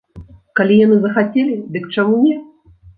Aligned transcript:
Калі 0.59 0.79
яны 0.85 0.97
захацелі, 1.05 1.55
дык 1.77 1.89
чаму 1.97 2.15
не? 2.27 2.37